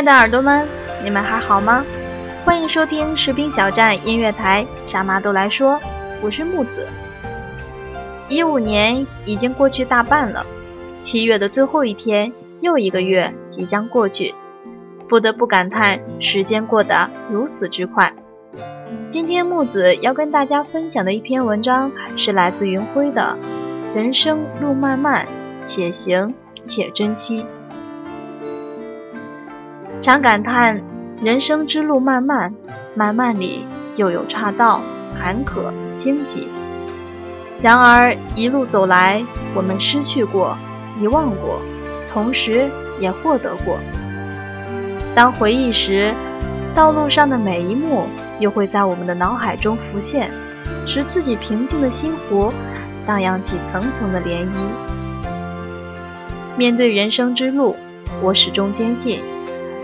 [0.00, 0.66] 亲爱的耳朵们，
[1.04, 1.84] 你们还好吗？
[2.42, 5.78] 欢迎收听士兵小站音乐台，傻妈都来说，
[6.22, 6.88] 我是木子。
[8.26, 10.42] 一五年已经过去大半了，
[11.02, 14.34] 七月的最后一天，又一个月即将过去，
[15.06, 18.10] 不得不感叹时间过得如此之快。
[19.06, 23.36] 今天木子要跟大家分享的一篇文章是来自云辉的
[23.94, 25.26] 《人生路漫漫，
[25.66, 26.32] 且行
[26.64, 27.42] 且珍惜》。
[30.02, 30.80] 常感叹
[31.22, 32.54] 人生之路漫漫，
[32.94, 34.80] 漫漫里又有岔道、
[35.18, 36.48] 坎坷、荆棘。
[37.60, 39.22] 然而一路走来，
[39.54, 40.56] 我们失去过，
[40.98, 41.60] 遗忘过，
[42.10, 43.78] 同时也获得过。
[45.14, 46.14] 当回忆时，
[46.74, 48.06] 道路上的每一幕
[48.38, 50.30] 又会在我们的脑海中浮现，
[50.86, 52.50] 使自己平静的心湖
[53.06, 54.48] 荡漾起层层的涟漪。
[56.56, 57.76] 面对人生之路，
[58.22, 59.20] 我始终坚信。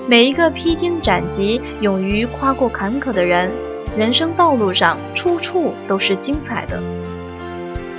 [0.09, 3.51] 每一个披荆斩棘、勇于跨过坎坷的人，
[3.97, 6.81] 人生道路上处处都是精彩的。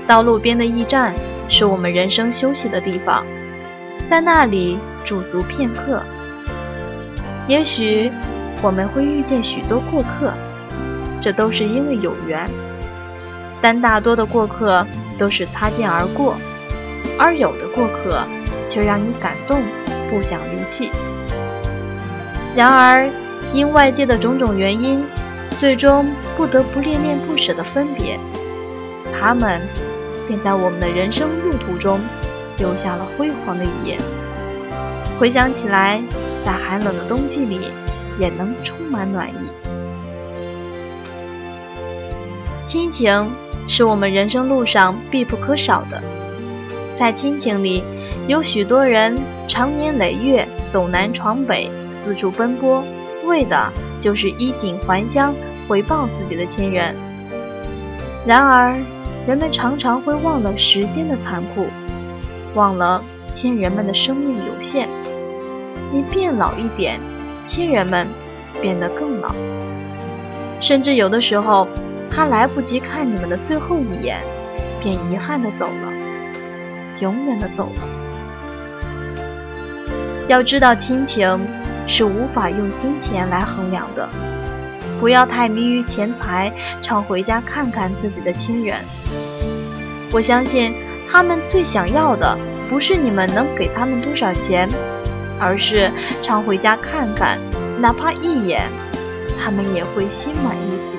[0.08, 1.14] 道路边的驿站
[1.50, 3.26] 是我们人生休息的地方，
[4.10, 6.02] 在那里驻足片刻。
[7.46, 8.10] 也许
[8.62, 10.32] 我们会遇见许多过客，
[11.20, 12.50] 这都是因为有缘，
[13.62, 16.38] 但大多的过客都是擦肩而过，
[17.20, 18.24] 而有的过客
[18.70, 19.60] 却让你感动，
[20.10, 20.90] 不想离弃。
[22.58, 23.08] 然而，
[23.54, 25.04] 因外界的种种原因，
[25.60, 28.18] 最终不得不恋恋不舍的分别，
[29.14, 29.62] 他们
[30.28, 32.00] 便在我们的人生路途中
[32.58, 34.00] 留下了辉煌的一页。
[35.20, 36.02] 回想起来，
[36.44, 37.60] 在寒冷的冬季里，
[38.20, 39.52] 也能充满暖意。
[42.68, 43.30] 亲情
[43.68, 46.02] 是我们人生路上必不可少的，
[46.98, 47.84] 在亲情里，
[48.28, 49.16] 有许多人
[49.48, 51.70] 长年累月走南闯北。
[52.08, 52.82] 四处奔波，
[53.26, 53.70] 为的
[54.00, 55.36] 就是衣锦还乡，
[55.68, 56.96] 回报自己的亲人。
[58.26, 58.78] 然而，
[59.28, 61.68] 人们常常会忘了时间的残酷，
[62.56, 63.04] 忘了
[63.34, 64.88] 亲人们的生命有限。
[65.92, 66.98] 你变老一点，
[67.46, 68.08] 亲人们
[68.62, 69.36] 变得更老。
[70.62, 71.68] 甚至有的时候，
[72.10, 74.22] 他来不及看你们的最后一眼，
[74.82, 75.92] 便遗憾的走了，
[77.02, 77.82] 永远的走了。
[80.30, 81.38] 要知道亲情。
[81.88, 84.08] 是无法用金钱来衡量的。
[85.00, 88.78] 不要太迷于钱财，常回家看看自己的亲人。
[90.12, 90.74] 我相信
[91.12, 92.38] 他们最想要的，
[92.70, 94.68] 不是你们能给他们多少钱，
[95.40, 95.92] 而是
[96.24, 97.38] 常回家看看，
[97.80, 98.64] 哪怕一眼，
[99.40, 100.98] 他们也会心满意足。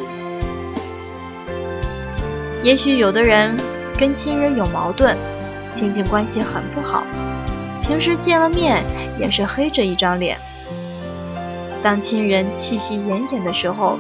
[2.63, 3.57] 也许有的人
[3.99, 5.17] 跟亲人有矛盾，
[5.75, 7.05] 亲戚关系很不好，
[7.83, 8.83] 平时见了面
[9.19, 10.39] 也是黑着一张脸。
[11.83, 13.99] 当亲人气息奄奄的时候，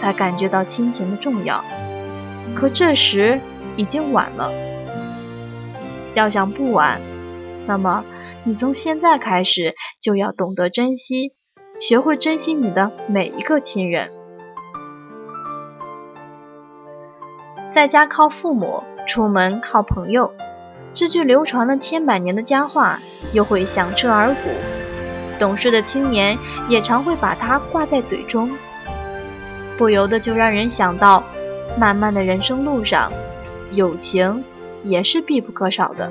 [0.00, 1.64] 才感觉到亲情的重要。
[2.54, 3.40] 可这时
[3.76, 4.50] 已经晚了。
[6.14, 7.00] 要想不晚，
[7.66, 8.04] 那么
[8.44, 11.32] 你从现在开始就要懂得珍惜，
[11.80, 14.10] 学会珍惜你的每一个亲人。
[17.74, 20.32] 在家靠父母，出门靠朋友，
[20.92, 22.98] 这句流传了千百年的佳话，
[23.34, 24.87] 又会响彻耳鼓。
[25.38, 26.36] 懂事的青年
[26.68, 28.50] 也常会把它挂在嘴中，
[29.76, 31.22] 不由得就让人想到，
[31.78, 33.10] 漫漫的人生路上，
[33.72, 34.42] 友情
[34.84, 36.10] 也是必不可少的。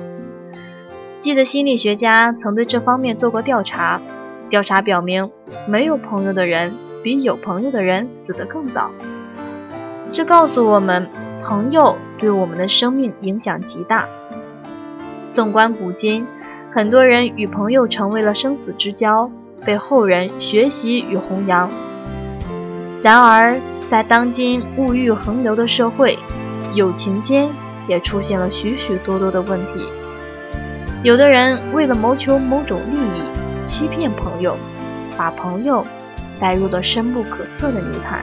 [1.20, 4.00] 记得心理学家曾对这方面做过调查，
[4.48, 5.30] 调查表明，
[5.66, 8.90] 没有朋友的人比有朋友的人死得更早。
[10.12, 11.10] 这告诉我们，
[11.42, 14.06] 朋友对我们的生命影响极大。
[15.30, 16.26] 纵观古今，
[16.70, 19.30] 很多人与朋友成为了生死之交，
[19.64, 21.70] 被后人学习与弘扬。
[23.02, 23.58] 然而，
[23.90, 26.18] 在当今物欲横流的社会，
[26.74, 27.48] 友情间
[27.86, 29.86] 也出现了许许多多的问题。
[31.02, 34.54] 有的人为了谋求某种利益，欺骗朋友，
[35.16, 35.86] 把朋友
[36.38, 38.20] 带入了深不可测的泥潭。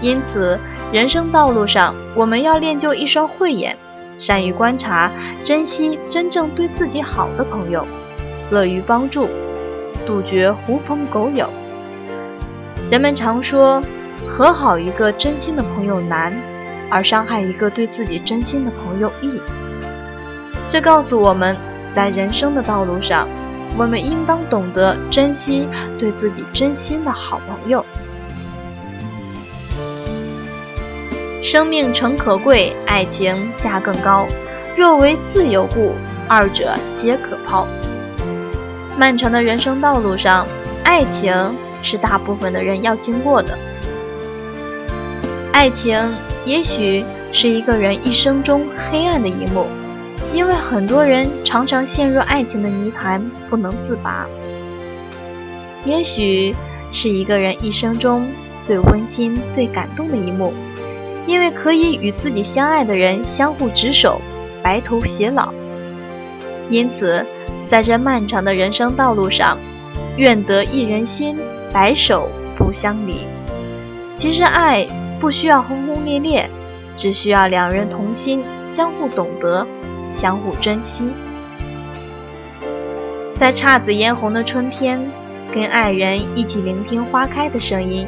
[0.00, 0.56] 因此，
[0.92, 3.76] 人生道路上，我们要练就一双慧眼，
[4.18, 5.08] 善于观察、
[5.44, 7.86] 珍惜真正对自己好的朋友，
[8.50, 9.28] 乐于帮助，
[10.04, 11.48] 杜绝狐朋狗友。
[12.90, 13.80] 人们常说，
[14.26, 16.32] 和好一个真心的朋友难，
[16.90, 19.40] 而伤害一个对自己真心的朋友易。
[20.66, 21.56] 这告诉我们，
[21.94, 23.28] 在人生的道路上，
[23.78, 27.84] 我们应当懂得珍惜对自己真心的好朋友。
[31.50, 34.26] 生命诚可贵，爱情价更高。
[34.76, 35.92] 若为自由故，
[36.28, 37.66] 二者皆可抛。
[38.98, 40.46] 漫长的人生道路上，
[40.84, 41.34] 爱情
[41.82, 43.56] 是大部分的人要经过的。
[45.50, 45.98] 爱情
[46.44, 47.02] 也许
[47.32, 49.66] 是一个人一生中黑暗的一幕。
[50.34, 54.26] 因为很多人常常陷入爱情的泥潭不能自拔，
[55.86, 56.54] 也许
[56.92, 58.28] 是一个人一生中
[58.62, 60.52] 最温馨、最感动的一幕，
[61.28, 64.18] 因为可以与自己相爱的人相互执手，
[64.62, 65.52] 白头偕老。
[66.70, 67.22] 因此，
[67.70, 69.58] 在这漫长的人生道路上，
[70.16, 71.36] 愿得一人心，
[71.70, 73.26] 白首不相离。
[74.16, 74.86] 其实，爱
[75.20, 76.48] 不需要轰轰烈烈，
[76.96, 78.42] 只需要两人同心，
[78.74, 79.66] 相互懂得。
[80.16, 81.04] 相互珍惜，
[83.38, 84.98] 在姹紫嫣红的春天，
[85.54, 88.04] 跟爱人一起聆听花开的声音，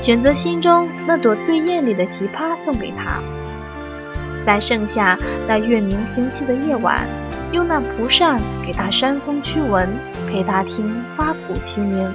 [0.00, 3.20] 选择心中那朵最艳丽的奇葩送给他。
[4.44, 5.18] 在盛夏
[5.48, 7.06] 那月明星稀的夜晚，
[7.52, 9.88] 用那蒲扇给他扇风驱蚊，
[10.28, 12.06] 陪他听花鼓齐鸣。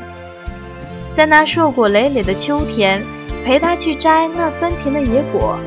[1.18, 3.02] 在那硕果累累的秋天，
[3.44, 5.58] 陪他去摘那酸甜的野果，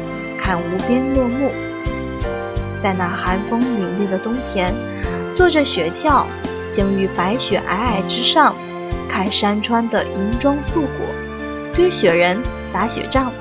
[0.40, 1.50] 看无边落木。
[2.80, 4.72] 在那寒风凛冽的冬天，
[5.36, 6.24] 坐着雪橇，
[6.76, 8.54] 行于白雪皑皑之上，
[9.08, 10.84] 看山川的银装素，
[11.74, 12.38] 堆雪人，
[12.72, 13.32] 打雪仗。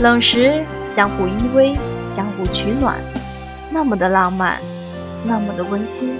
[0.00, 0.64] 冷时
[0.96, 1.76] 相互依偎，
[2.16, 2.96] 相互取暖，
[3.70, 4.58] 那么的浪漫，
[5.24, 6.16] 那么的温馨。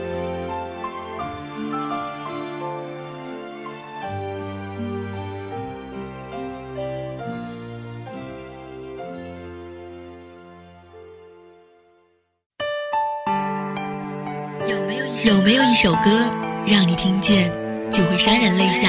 [15.24, 16.30] 有没有一首歌，
[16.66, 17.50] 让你听见
[17.90, 18.88] 就会潸然泪下？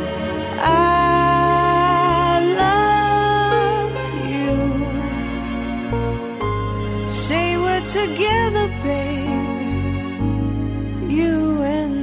[7.11, 9.71] Say we're together, baby.
[11.13, 12.00] You.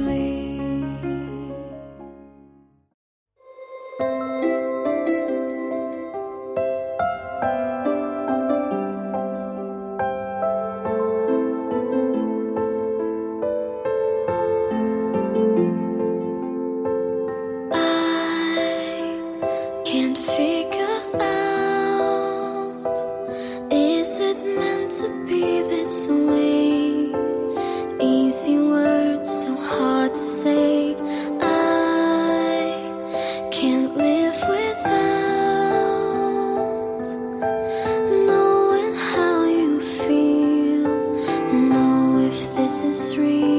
[42.69, 43.58] This is real.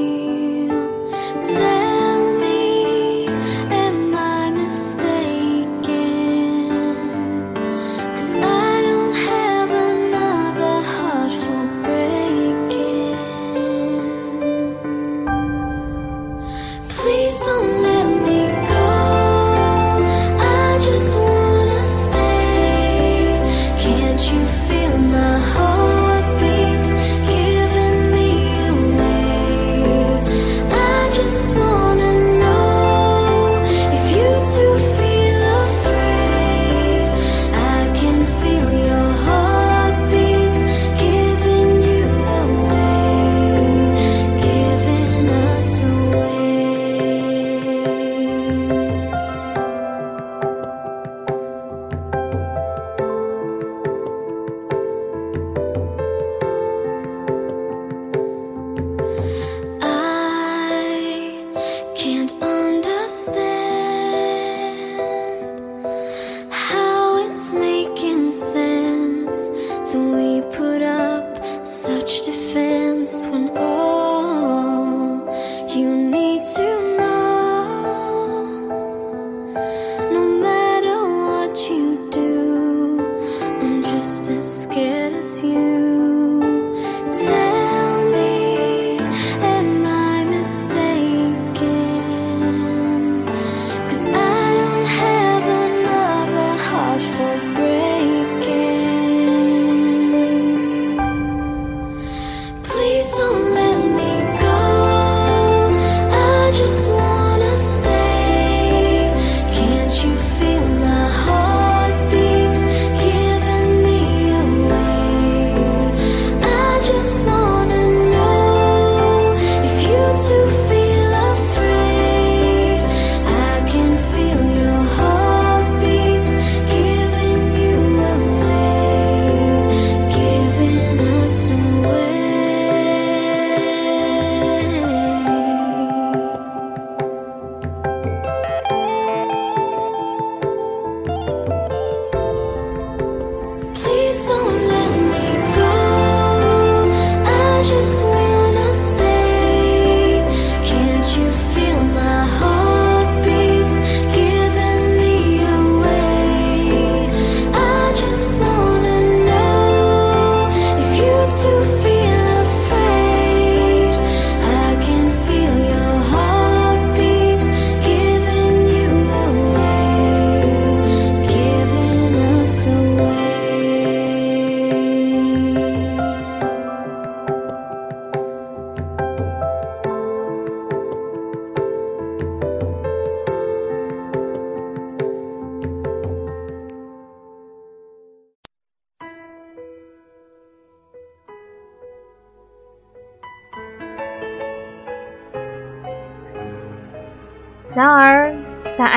[84.01, 87.50] just as scared as you.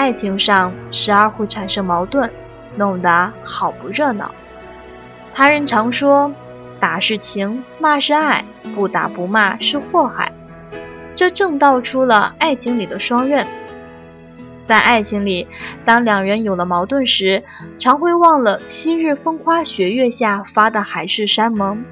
[0.05, 2.31] 爱情上时而会产生矛盾，
[2.77, 4.31] 弄得好不热闹。
[5.33, 6.31] 他人常说
[6.79, 8.45] ：“打是情，骂是爱，
[8.75, 10.31] 不打不骂是祸害。”
[11.17, 13.47] 这正道出了爱情里的双刃。
[14.69, 15.49] 在爱情里，
[15.87, 17.43] 当两人有了矛盾时，
[17.79, 21.83] 常会忘了昔日风花雪月下发的海誓山盟，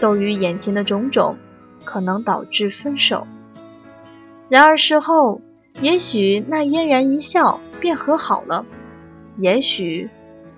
[0.00, 1.36] 斗于眼前的种种，
[1.84, 3.26] 可能导致分手。
[4.48, 5.42] 然而事后，
[5.80, 8.64] 也许那嫣然一笑便和好了，
[9.36, 10.08] 也许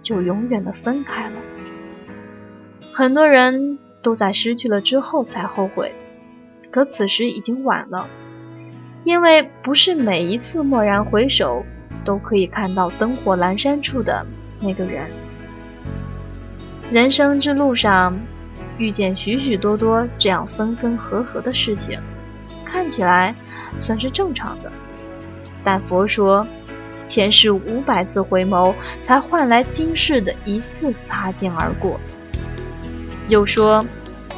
[0.00, 1.36] 就永远的分开了。
[2.92, 5.92] 很多人都在失去了之后才后悔，
[6.70, 8.08] 可此时已经晚了，
[9.02, 11.64] 因为不是每一次蓦然回首
[12.04, 14.24] 都可以看到灯火阑珊处的
[14.60, 15.10] 那个人。
[16.92, 18.16] 人生之路上，
[18.78, 22.00] 遇见许许多多这样分分合合的事情，
[22.64, 23.34] 看起来
[23.80, 24.70] 算是正常的。
[25.70, 26.46] 但佛说，
[27.06, 28.72] 前世五百次回眸，
[29.06, 32.00] 才换来今世的一次擦肩而过。
[33.28, 33.84] 又说，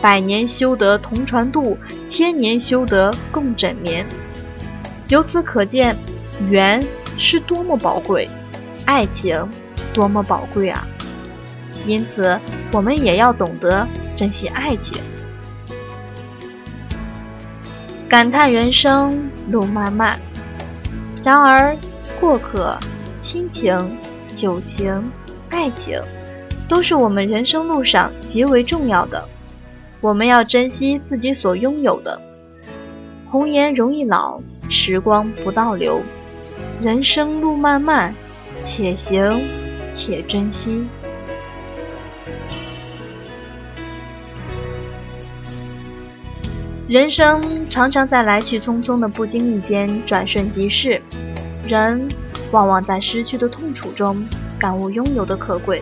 [0.02, 4.04] 百年修得同船渡，千年修得共枕眠。
[5.06, 5.96] 由此可见，
[6.50, 6.84] 缘
[7.16, 8.28] 是多么宝贵，
[8.84, 9.48] 爱情
[9.94, 10.84] 多么宝贵啊！
[11.86, 12.36] 因此，
[12.72, 15.00] 我们也要懂得珍惜爱情。
[18.08, 20.18] 感叹人生路漫漫。
[21.22, 21.76] 然而，
[22.18, 22.78] 过客、
[23.20, 23.76] 亲情、
[24.38, 25.10] 友情、
[25.50, 26.00] 爱情，
[26.66, 29.22] 都是我们人生路上极为重要的。
[30.00, 32.18] 我们要珍惜自己所拥有的。
[33.26, 36.00] 红颜容易老，时光不倒流。
[36.80, 38.14] 人生路漫漫，
[38.64, 39.42] 且行
[39.94, 40.86] 且珍惜。
[46.90, 51.00] 人生常常在来去匆匆的不经意间转瞬即逝，
[51.64, 52.08] 人
[52.50, 54.26] 往往在失去的痛楚中
[54.58, 55.80] 感悟拥有的可贵。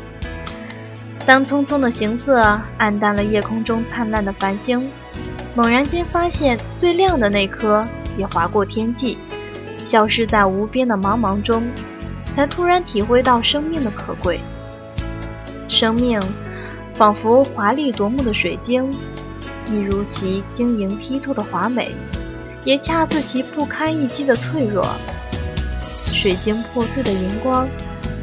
[1.24, 4.86] 当匆匆的行色暗淡了夜空中灿烂的繁星，
[5.54, 7.80] 猛然间发现最亮的那颗
[8.18, 9.16] 也划过天际，
[9.78, 11.66] 消失在无边的茫茫中，
[12.36, 14.40] 才突然体会到生命的可贵。
[15.70, 16.20] 生命
[16.92, 18.90] 仿佛华丽夺目的水晶。
[19.70, 21.92] 一如其晶莹剔透的华美，
[22.64, 24.86] 也恰似其不堪一击的脆弱。
[26.12, 27.68] 水晶破碎的荧光，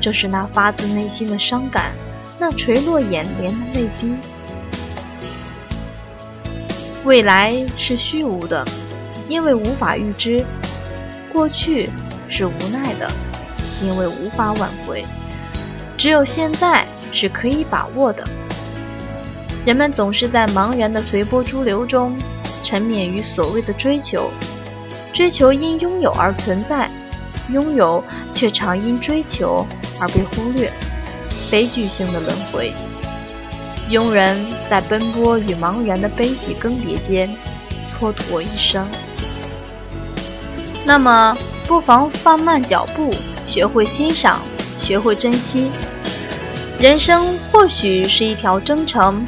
[0.02, 1.94] 正是那发自内心的伤感，
[2.40, 4.14] 那垂落眼帘的泪滴。
[7.04, 8.66] 未来是虚无的，
[9.30, 10.44] 因为无法预知；
[11.32, 11.90] 过去
[12.28, 13.10] 是无奈的，
[13.84, 15.06] 因为无法挽回。
[15.98, 18.28] 只有现在是可以把握的。
[19.65, 22.15] 人们总是在茫然的随波逐流中，
[22.63, 24.29] 沉湎于所谓的追求，
[25.12, 26.88] 追求因拥有而存在，
[27.51, 29.65] 拥有却常因追求
[30.00, 30.72] 而被忽略，
[31.50, 32.72] 悲剧性的轮回。
[33.89, 34.38] 庸人
[34.69, 37.27] 在奔波与茫然的悲喜更迭间
[38.00, 38.88] 蹉跎一生。
[40.86, 41.36] 那么，
[41.67, 43.12] 不妨放慢脚步，
[43.48, 44.39] 学会欣赏，
[44.79, 45.72] 学会珍惜。
[46.79, 49.25] 人生或许是一条征程，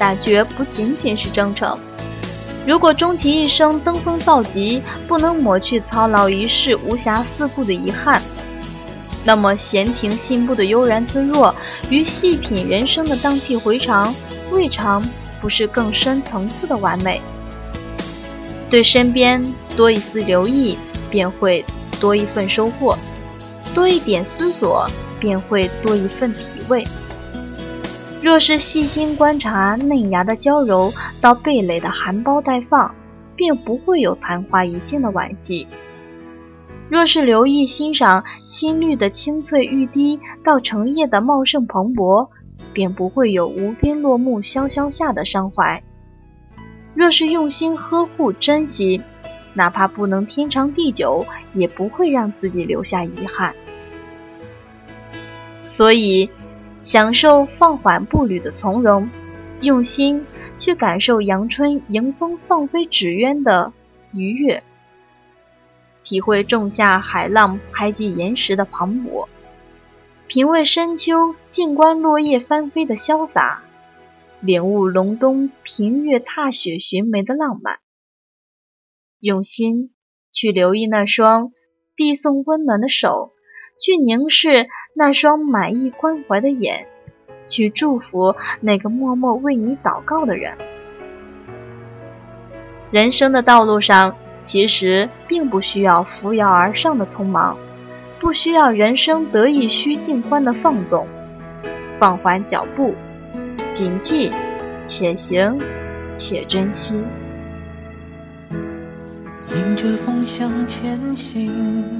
[0.00, 1.78] 但绝不仅仅是征程。
[2.66, 8.20] 如果终其一生登峰造极，不能抹去操劳一世、无暇四顾的遗憾，
[9.22, 11.54] 那么闲庭信步的悠然自若，
[11.90, 14.14] 与细品人生的荡气回肠，
[14.50, 15.06] 未尝
[15.38, 17.20] 不是更深层次的完美。
[18.70, 19.44] 对身边
[19.76, 20.78] 多一丝留意，
[21.10, 21.62] 便会
[22.00, 22.96] 多一份收获；
[23.74, 24.88] 多一点思索。
[25.20, 26.82] 便会多一份体味。
[28.22, 32.94] 若是细心观察嫩芽的娇柔到蓓蕾的含苞待放，
[33.34, 35.66] 便不会有昙花一现的惋惜；
[36.90, 42.28] 若是留意欣赏新绿的青翠欲滴到成叶的茂盛蓬勃，
[42.74, 45.80] 便不会有无边落木萧萧下的伤怀；
[46.94, 49.00] 若是用心呵护珍惜，
[49.54, 53.54] 哪怕不能天长地久，也不会让自己留下遗憾。
[55.70, 56.28] 所以，
[56.82, 59.08] 享受放缓步履的从容，
[59.60, 60.26] 用心
[60.58, 63.72] 去感受阳春迎风放飞纸鸢的
[64.12, 64.62] 愉悦，
[66.02, 69.28] 体会仲夏海浪拍击岩石的磅礴，
[70.26, 73.62] 品味深秋静观落叶翻飞的潇洒，
[74.40, 77.78] 领悟隆冬平月踏雪寻梅的浪漫，
[79.20, 79.90] 用心
[80.32, 81.52] 去留意那双
[81.94, 83.32] 递送温暖的手。
[83.82, 86.86] 去凝视那双满意关怀的眼，
[87.48, 90.56] 去祝福那个默默为你祷告的人。
[92.90, 94.14] 人生的道路上，
[94.46, 97.56] 其实并不需要扶摇而上的匆忙，
[98.18, 101.06] 不需要人生得意须尽欢的放纵，
[101.98, 102.94] 放缓脚步，
[103.74, 104.30] 谨记，
[104.88, 105.58] 且行
[106.18, 107.00] 且珍惜。
[109.54, 111.99] 迎着风向前行。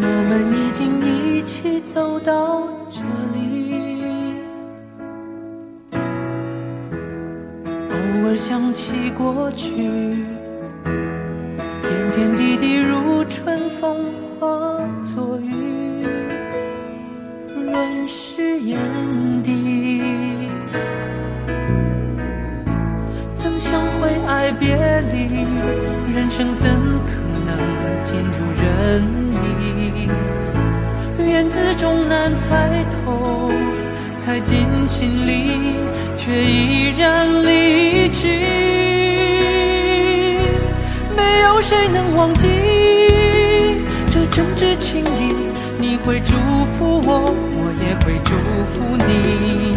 [0.00, 3.02] 我们已经一起走到这
[3.34, 3.74] 里，
[7.90, 7.96] 偶
[8.28, 9.74] 尔想起过去，
[10.84, 14.04] 点点滴滴如春风
[14.38, 14.48] 化
[15.02, 15.52] 作雨，
[17.64, 18.78] 润湿眼
[19.42, 20.02] 底。
[23.34, 24.76] 怎想会爱别
[25.12, 25.44] 离？
[26.14, 26.70] 人生怎
[27.06, 27.12] 可
[28.02, 29.04] 尽如人？
[31.26, 33.50] 缘字终难猜透，
[34.18, 35.76] 猜进心里，
[36.16, 38.26] 却依然离去。
[41.16, 42.48] 没有谁能忘记
[44.10, 45.34] 这真挚情谊，
[45.78, 46.34] 你会祝
[46.76, 48.30] 福我，我也会祝
[48.72, 49.76] 福你。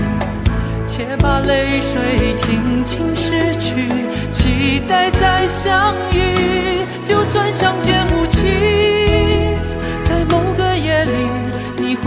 [0.88, 2.00] 且把泪水
[2.38, 3.90] 轻轻拭去，
[4.32, 6.11] 期待再相遇，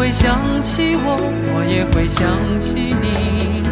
[0.04, 1.16] 会想起我，
[1.54, 2.28] 我也会想
[2.60, 3.62] 起你，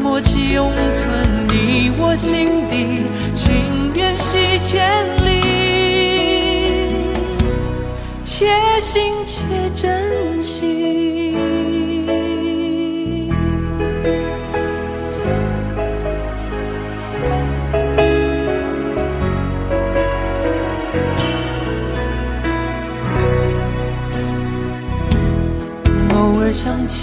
[0.00, 1.10] 默契永存
[1.48, 3.02] 你我心底，
[3.34, 5.42] 情缘系千里，
[8.22, 8.46] 且
[8.80, 9.42] 行且
[9.74, 11.21] 珍惜。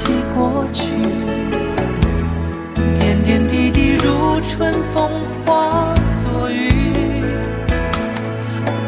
[0.10, 0.86] 起过去，
[3.00, 5.08] 点点滴滴如春风
[5.45, 5.93] 化
[6.24, 6.72] 作雨，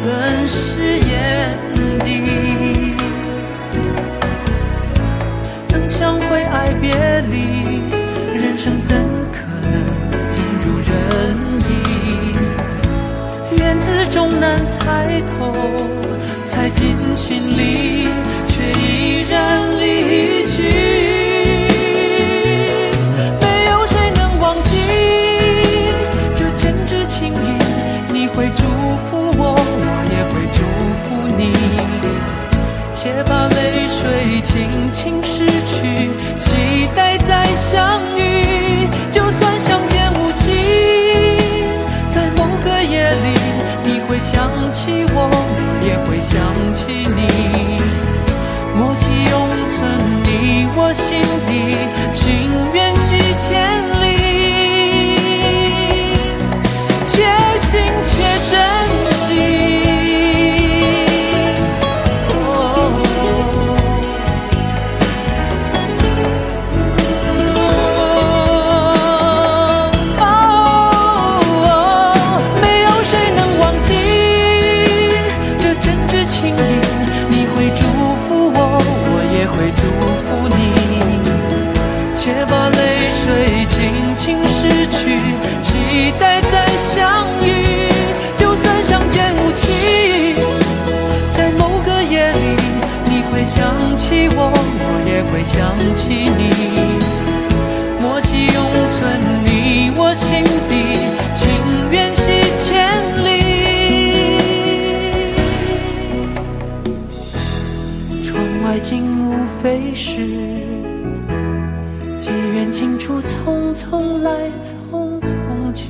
[0.03, 1.55] 润湿眼
[1.99, 2.95] 底。
[5.67, 6.91] 怎想会爱别
[7.29, 7.83] 离？
[8.33, 8.97] 人生怎
[9.31, 9.85] 可能
[10.27, 11.37] 尽如人
[11.69, 11.71] 意？
[13.59, 15.53] 缘字终难猜透，
[16.47, 18.07] 猜进心里，
[18.47, 19.60] 却依然
[44.21, 45.35] 想起我，我
[45.83, 46.39] 也会想
[46.75, 47.19] 起你。
[48.77, 49.35] 默契永
[49.67, 49.77] 存
[50.23, 51.49] 你我心底，
[52.13, 52.19] 情
[52.73, 53.90] 缘系千
[96.11, 96.39] 你，
[98.01, 98.57] 默契永
[98.89, 98.99] 存
[99.43, 100.71] 你我心底，
[101.35, 101.39] 情
[101.91, 102.23] 缘系
[102.57, 102.69] 千
[103.25, 103.27] 里。
[108.23, 108.29] 窗
[108.63, 108.91] 外景
[109.25, 109.29] 物
[109.61, 110.15] 非是
[112.19, 114.29] 机缘尽处，匆匆来，
[114.61, 115.85] 匆匆去。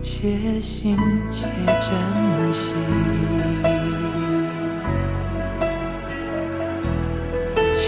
[0.00, 0.96] 且行
[1.30, 1.90] 且珍惜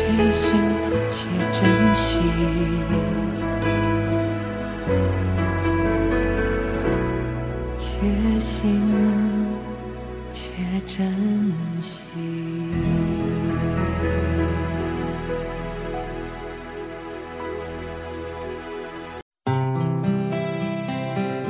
[0.07, 0.57] 且行
[1.11, 2.21] 且珍惜，
[7.77, 7.99] 且
[8.39, 8.81] 行
[10.31, 10.53] 且
[10.87, 12.05] 珍惜。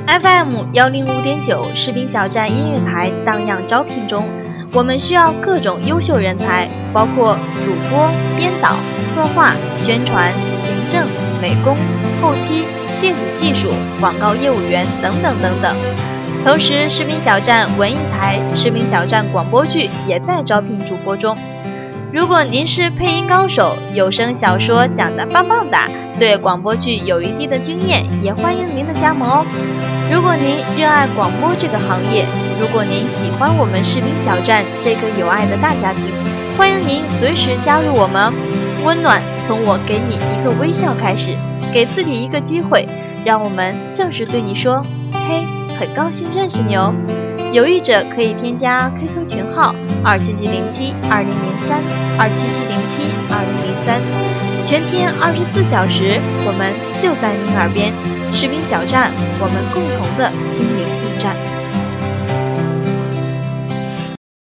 [0.08, 4.24] FM 幺零五点九士兵小站音乐台荡漾招聘中，
[4.72, 8.76] 我们需要各种优秀人才，包括主播、编导、
[9.14, 11.06] 策划、宣传、行政、
[11.40, 11.76] 美工、
[12.20, 12.64] 后期、
[13.00, 15.74] 电子技术、广告业务员等等等等。
[16.44, 21.36] 同时，视频小站文艺台、视频小站广播剧也在招聘主播中。
[22.16, 25.86] 如果您是配音高手，有声小说讲得棒棒哒，
[26.18, 29.44] 对广播剧有一定的经验，也欢迎您的加盟哦。
[30.10, 32.24] 如果您热爱广播这个行业，
[32.58, 36.04] 如果您喜欢我们士兵小站这个有爱的大家庭，
[36.56, 38.32] 欢迎您随时加入我们。
[38.82, 41.36] 温暖从我给你一个微笑开始，
[41.70, 42.86] 给自己一个机会，
[43.26, 45.44] 让我们正式对你说：嘿，
[45.78, 46.94] 很高兴认识你哦。
[47.56, 51.80] 有意者可以添加 QQ 群号二七七零七二零零三
[52.18, 53.98] 二七七零七二零零三，
[54.66, 57.94] 全天二十四小时，我们就在您耳边。
[58.34, 61.55] 士兵小站，我们共同的心灵驿站。